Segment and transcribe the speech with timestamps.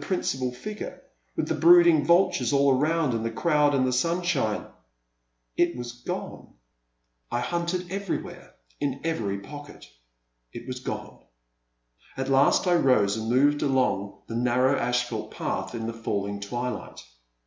[0.00, 1.02] principal figure,
[1.36, 4.64] with the brooding vultures all around and the crowd in the sunshine—?
[5.58, 6.54] It was gone.
[7.30, 7.88] A Pleasant Evening.
[7.90, 9.90] 343 I hunted everywhere, in every pocket.
[10.50, 11.18] It was gone.
[12.16, 17.04] At last I rose and moved along the narrow asphalt path in the falling twilight.